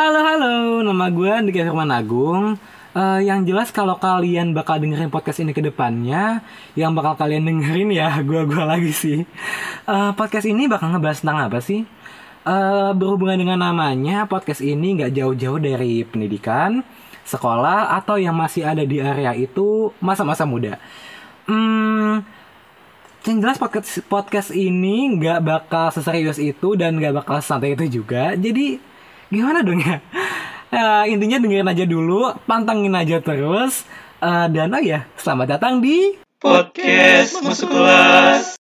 Halo 0.00 0.24
halo, 0.24 0.80
nama 0.80 1.12
gue 1.12 1.28
Andika 1.28 1.60
Firman 1.60 1.92
Agung. 1.92 2.56
Eh, 2.96 3.20
yang 3.20 3.44
jelas 3.44 3.68
kalau 3.68 4.00
kalian 4.00 4.56
bakal 4.56 4.80
dengerin 4.80 5.12
podcast 5.12 5.44
ini 5.44 5.52
ke 5.52 5.60
depannya, 5.60 6.40
yang 6.72 6.96
bakal 6.96 7.20
kalian 7.20 7.44
dengerin 7.44 7.92
ya 7.92 8.08
gue-gue 8.24 8.64
lagi 8.64 8.96
sih. 8.96 9.28
Eh, 9.84 10.10
podcast 10.16 10.48
ini 10.48 10.72
bakal 10.72 10.96
ngebahas 10.96 11.20
tentang 11.20 11.44
apa 11.44 11.60
sih? 11.60 11.84
Eh, 12.48 12.90
berhubungan 12.96 13.44
dengan 13.44 13.60
namanya, 13.60 14.24
podcast 14.24 14.64
ini 14.64 14.96
nggak 14.96 15.12
jauh-jauh 15.12 15.60
dari 15.60 16.00
pendidikan, 16.08 16.80
sekolah, 17.28 17.92
atau 18.00 18.16
yang 18.16 18.32
masih 18.32 18.64
ada 18.64 18.80
di 18.88 19.04
area 19.04 19.36
itu 19.36 19.92
masa-masa 20.00 20.48
muda. 20.48 20.80
Hmm, 21.44 22.24
yang 23.28 23.36
jelas 23.44 23.60
podcast 23.60 24.00
podcast 24.08 24.48
ini 24.48 25.12
nggak 25.20 25.44
bakal 25.44 25.92
seserius 25.92 26.40
itu 26.40 26.72
dan 26.72 26.96
nggak 26.96 27.20
bakal 27.20 27.44
santai 27.44 27.76
itu 27.76 28.00
juga. 28.00 28.32
Jadi 28.32 28.88
gimana 29.30 29.62
dong 29.62 29.78
ya? 29.78 30.02
Ya, 30.74 31.06
intinya 31.12 31.38
dengerin 31.38 31.70
aja 31.70 31.86
dulu, 31.86 32.34
pantengin 32.50 32.98
aja 32.98 33.22
terus. 33.22 33.86
Eh, 34.18 34.46
dan 34.50 34.74
oh 34.74 34.82
ya, 34.82 35.06
selamat 35.22 35.54
datang 35.54 35.78
di 35.78 36.18
Podcast 36.42 37.38
Masuk 37.38 37.70
Kelas. 37.70 38.58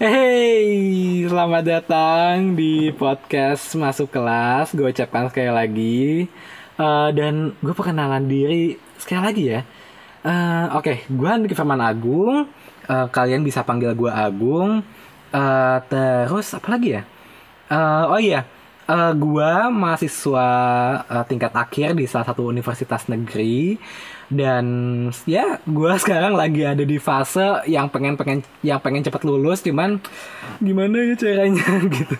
Hey, 0.00 1.28
selamat 1.28 1.62
datang 1.68 2.56
di 2.56 2.88
podcast 2.96 3.76
masuk 3.76 4.08
kelas. 4.08 4.72
Gue 4.72 4.88
ucapkan 4.96 5.28
sekali 5.28 5.52
lagi 5.52 6.24
Eh, 6.80 7.08
dan 7.12 7.52
gue 7.60 7.74
perkenalan 7.76 8.24
diri 8.24 8.80
sekali 8.96 9.20
lagi 9.20 9.44
ya. 9.52 9.60
Eh, 10.20 10.66
Oke, 10.76 10.92
gue 11.08 11.28
Andika 11.28 11.56
Firman 11.56 11.80
Agung. 11.80 12.44
Eh, 12.88 13.06
kalian 13.08 13.40
bisa 13.40 13.64
panggil 13.64 13.96
gue 13.96 14.10
Agung. 14.12 14.84
Eh, 15.32 15.78
terus 15.88 16.52
apa 16.52 16.68
lagi 16.76 16.88
ya? 17.00 17.02
Eh, 17.72 18.04
oh 18.12 18.20
iya, 18.20 18.44
eh, 18.90 19.12
gue 19.16 19.50
mahasiswa 19.72 20.48
eh, 21.08 21.24
tingkat 21.30 21.52
akhir 21.56 21.88
di 21.96 22.04
salah 22.10 22.26
satu 22.28 22.42
universitas 22.52 23.06
negeri 23.08 23.78
dan 24.30 24.64
ya 25.26 25.58
gue 25.66 25.92
sekarang 25.98 26.38
lagi 26.38 26.62
ada 26.62 26.84
di 26.86 26.98
fase 27.02 27.66
yang 27.66 27.90
pengen 27.90 28.14
pengen 28.14 28.46
yang 28.62 28.78
pengen 28.78 29.02
cepet 29.02 29.26
lulus 29.26 29.58
cuman 29.66 29.98
gimana 30.62 31.02
ya 31.02 31.14
caranya 31.18 31.66
gitu 31.98 32.14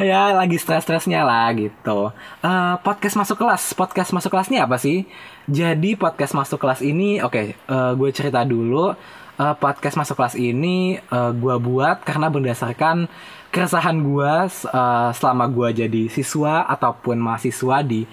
ya 0.00 0.32
lagi 0.32 0.56
stres-stresnya 0.56 1.20
lah 1.22 1.52
gitu. 1.52 2.10
Eh, 2.40 2.74
podcast 2.80 3.20
masuk 3.20 3.36
kelas. 3.36 3.76
Podcast 3.76 4.10
masuk 4.16 4.32
kelas 4.32 4.48
ini 4.48 4.58
apa 4.58 4.80
sih? 4.80 5.04
Jadi 5.44 5.94
podcast 5.94 6.32
masuk 6.32 6.56
kelas 6.56 6.80
ini 6.80 7.20
oke 7.20 7.42
eh, 7.54 7.92
gue 7.94 8.10
cerita 8.10 8.42
dulu. 8.48 8.96
Eh, 9.40 9.54
podcast 9.60 10.00
masuk 10.00 10.16
kelas 10.16 10.36
ini 10.40 10.96
eh, 10.96 11.32
gue 11.36 11.56
buat 11.60 12.00
karena 12.02 12.32
berdasarkan 12.32 13.06
keresahan 13.52 14.00
gue 14.00 14.32
eh, 14.48 15.10
selama 15.12 15.44
gue 15.52 15.68
jadi 15.84 16.02
siswa 16.08 16.64
ataupun 16.64 17.20
mahasiswa 17.20 17.84
di 17.84 18.08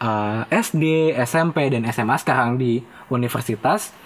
eh, 0.00 0.40
SD, 0.52 1.16
SMP 1.24 1.72
dan 1.72 1.88
SMA 1.88 2.20
sekarang 2.20 2.60
di 2.60 2.84
universitas. 3.08 3.96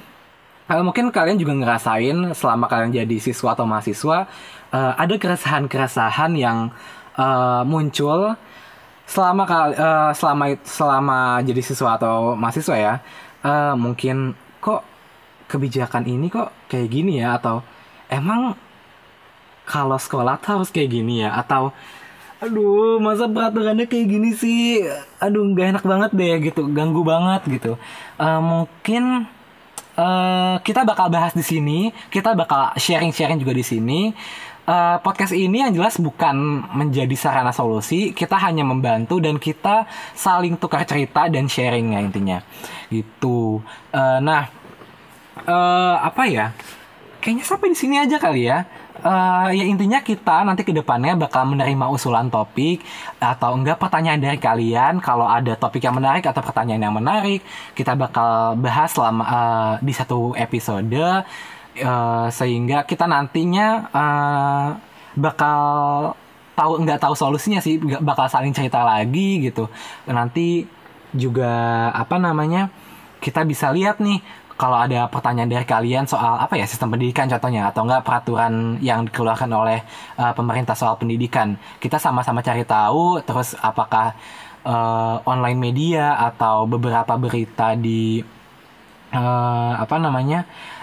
Eh, 0.64 0.80
mungkin 0.80 1.12
kalian 1.12 1.36
juga 1.36 1.52
ngerasain 1.52 2.32
selama 2.32 2.70
kalian 2.70 2.94
jadi 2.94 3.16
siswa 3.20 3.52
atau 3.52 3.66
mahasiswa 3.68 4.24
eh, 4.72 4.92
ada 4.96 5.14
keresahan-keresahan 5.18 6.32
yang 6.38 6.72
eh, 7.18 7.62
muncul 7.66 8.34
selama 9.04 9.44
kal- 9.44 9.76
eh, 9.76 10.10
selama 10.16 10.44
selama 10.64 11.18
jadi 11.44 11.60
siswa 11.60 11.96
atau 11.98 12.34
mahasiswa 12.38 12.76
ya. 12.76 12.94
Eh, 13.44 13.74
mungkin 13.76 14.32
kok 14.64 14.80
kebijakan 15.50 16.04
ini 16.08 16.32
kok 16.32 16.48
kayak 16.72 16.88
gini 16.88 17.20
ya? 17.20 17.36
Atau 17.36 17.60
emang 18.08 18.56
kalau 19.64 19.96
sekolah 19.96 20.36
tuh 20.40 20.60
harus 20.60 20.70
kayak 20.72 20.90
gini 20.92 21.24
ya? 21.24 21.36
Atau 21.36 21.72
aduh 22.44 23.00
masa 23.00 23.24
peraturannya 23.24 23.88
kayak 23.88 24.06
gini 24.08 24.30
sih? 24.36 24.84
Aduh 25.20 25.44
nggak 25.52 25.66
enak 25.78 25.84
banget 25.84 26.10
deh 26.12 26.34
gitu 26.50 26.68
ganggu 26.72 27.00
banget 27.04 27.40
gitu. 27.60 27.72
Eh, 28.20 28.40
mungkin 28.40 29.28
eh, 29.96 30.56
kita 30.64 30.80
bakal 30.84 31.06
bahas 31.12 31.32
di 31.36 31.44
sini 31.44 31.78
kita 32.10 32.32
bakal 32.36 32.72
sharing-sharing 32.76 33.38
juga 33.40 33.52
di 33.54 33.64
sini 33.64 34.00
Eh, 34.64 34.96
podcast 35.04 35.36
ini 35.36 35.60
yang 35.60 35.76
jelas 35.76 36.00
bukan 36.00 36.64
menjadi 36.72 37.12
sarana 37.20 37.52
solusi 37.52 38.16
kita 38.16 38.40
hanya 38.40 38.64
membantu 38.64 39.20
dan 39.20 39.36
kita 39.36 39.84
saling 40.16 40.56
tukar 40.56 40.88
cerita 40.88 41.28
dan 41.28 41.44
sharing 41.52 41.92
ya 41.92 42.00
intinya 42.00 42.38
gitu 42.88 43.60
Eh, 43.92 44.18
nah 44.24 44.48
eh 45.44 45.96
apa 46.00 46.24
ya? 46.32 46.56
Kayaknya 47.20 47.44
sampai 47.44 47.68
di 47.72 47.76
sini 47.76 48.00
aja 48.00 48.16
kali 48.16 48.48
ya. 48.48 48.64
Eh 49.04 49.60
ya 49.60 49.64
intinya 49.68 50.00
kita 50.00 50.48
nanti 50.48 50.64
ke 50.64 50.72
depannya 50.72 51.12
bakal 51.12 51.44
menerima 51.44 51.84
usulan 51.92 52.32
topik 52.32 52.80
atau 53.20 53.52
enggak 53.60 53.76
pertanyaan 53.76 54.16
dari 54.16 54.40
kalian. 54.40 54.96
Kalau 55.04 55.28
ada 55.28 55.60
topik 55.60 55.84
yang 55.84 56.00
menarik 56.00 56.24
atau 56.24 56.40
pertanyaan 56.40 56.88
yang 56.88 56.96
menarik, 56.96 57.44
kita 57.76 57.92
bakal 57.92 58.56
bahas 58.56 58.88
selama 58.96 59.24
eh, 59.28 59.72
di 59.84 59.92
satu 59.92 60.32
episode 60.40 61.20
eh, 61.76 62.26
sehingga 62.30 62.86
kita 62.86 63.04
nantinya 63.10 63.66
eh, 63.90 64.68
bakal 65.18 65.60
tahu 66.54 66.72
nggak 66.86 67.02
tahu 67.02 67.14
solusinya 67.18 67.58
sih, 67.58 67.78
nggak 67.82 68.02
bakal 68.02 68.26
saling 68.30 68.54
cerita 68.54 68.82
lagi 68.86 69.42
gitu. 69.50 69.66
Nanti 70.06 70.66
juga 71.14 71.90
apa 71.94 72.16
namanya? 72.18 72.70
kita 73.24 73.40
bisa 73.48 73.72
lihat 73.72 74.04
nih 74.04 74.20
kalau 74.54 74.76
ada 74.76 75.08
pertanyaan 75.08 75.48
dari 75.48 75.64
kalian 75.64 76.04
soal 76.04 76.38
apa 76.38 76.60
ya 76.60 76.68
sistem 76.68 76.92
pendidikan 76.92 77.26
contohnya 77.26 77.72
atau 77.72 77.88
enggak 77.88 78.04
peraturan 78.04 78.78
yang 78.84 79.08
dikeluarkan 79.08 79.50
oleh 79.50 79.80
uh, 80.20 80.36
pemerintah 80.36 80.76
soal 80.76 80.94
pendidikan 81.00 81.56
kita 81.80 81.96
sama-sama 81.96 82.44
cari 82.44 82.62
tahu 82.68 83.24
terus 83.24 83.56
apakah 83.58 84.14
uh, 84.62 85.24
online 85.24 85.58
media 85.58 86.20
atau 86.20 86.68
beberapa 86.68 87.16
berita 87.18 87.74
di 87.74 88.22
eh, 89.14 89.72
apa 89.78 89.96
namanya 90.02 90.42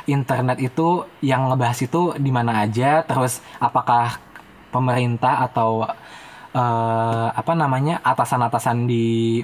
internet 0.09 0.57
itu 0.61 1.05
yang 1.21 1.49
ngebahas 1.49 1.79
itu 1.81 2.15
di 2.17 2.31
mana 2.33 2.65
aja 2.65 3.05
terus 3.05 3.41
apakah 3.61 4.17
pemerintah 4.73 5.45
atau 5.45 5.85
eh, 6.55 7.27
apa 7.31 7.53
namanya 7.53 7.99
atasan-atasan 8.01 8.87
di 8.87 9.41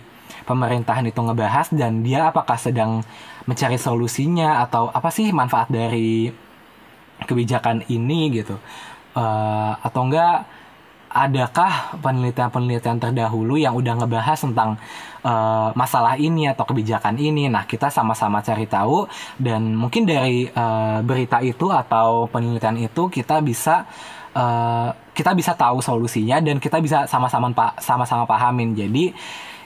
pemerintahan 0.47 1.07
itu 1.07 1.19
ngebahas 1.19 1.67
dan 1.75 2.03
dia 2.03 2.31
apakah 2.31 2.55
sedang 2.55 3.03
mencari 3.47 3.75
solusinya 3.79 4.63
atau 4.63 4.91
apa 4.91 5.11
sih 5.11 5.31
manfaat 5.31 5.67
dari 5.71 6.31
kebijakan 7.27 7.83
ini 7.91 8.31
gitu. 8.31 8.55
Eh, 9.17 9.73
atau 9.83 10.01
enggak 10.07 10.47
adakah 11.17 11.97
penelitian-penelitian 12.05 13.01
terdahulu 13.01 13.57
yang 13.57 13.73
udah 13.73 13.93
ngebahas 13.97 14.37
tentang 14.37 14.77
eh, 15.25 15.69
masalah 15.73 16.13
ini 16.21 16.45
atau 16.53 16.63
kebijakan 16.69 17.17
ini? 17.17 17.49
Nah 17.49 17.65
kita 17.65 17.89
sama-sama 17.89 18.45
cari 18.45 18.69
tahu 18.69 19.09
dan 19.41 19.73
mungkin 19.73 20.05
dari 20.05 20.45
eh, 20.45 20.97
berita 21.01 21.41
itu 21.41 21.73
atau 21.73 22.29
penelitian 22.29 22.77
itu 22.77 23.09
kita 23.09 23.41
bisa 23.41 23.89
eh, 24.37 24.89
kita 25.17 25.33
bisa 25.33 25.57
tahu 25.57 25.81
solusinya 25.81 26.37
dan 26.37 26.61
kita 26.61 26.77
bisa 26.77 27.09
sama-sama 27.09 27.49
pa- 27.49 27.73
sama-sama 27.81 28.29
pahamin. 28.29 28.77
Jadi 28.77 29.09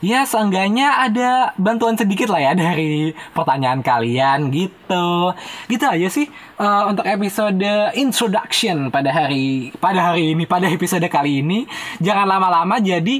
ya 0.02 0.26
seenggaknya 0.26 0.98
ada 0.98 1.54
bantuan 1.62 1.94
sedikit 1.94 2.32
lah 2.32 2.42
ya 2.42 2.52
dari 2.64 3.12
pertanyaan 3.36 3.84
kalian 3.84 4.48
gitu. 4.50 5.36
Gitu 5.68 5.84
aja 5.84 6.08
sih 6.08 6.32
eh, 6.58 6.84
untuk 6.88 7.04
episode 7.04 7.68
introduction 8.00 8.88
pada 8.90 9.12
hari 9.12 9.76
pada 9.78 10.16
hari 10.16 10.32
ini 10.34 10.48
pada 10.48 10.72
episode 10.72 11.04
kali 11.12 11.44
ini. 11.44 11.68
Jangan 12.00 12.26
lama-lama 12.32 12.80
jadi 12.80 13.20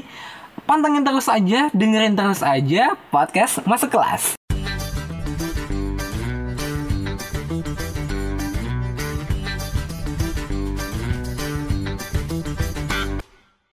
pantengin 0.64 1.04
terus 1.04 1.26
aja 1.28 1.68
dengerin 1.74 2.14
terus 2.14 2.40
aja 2.40 2.94
podcast 3.10 3.60
masuk 3.66 3.92
kelas 3.92 4.38